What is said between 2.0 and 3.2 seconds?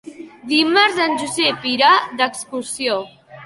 d'excursió.